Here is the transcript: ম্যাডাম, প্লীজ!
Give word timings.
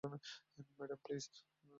ম্যাডাম, 0.03 0.99
প্লীজ! 1.05 1.25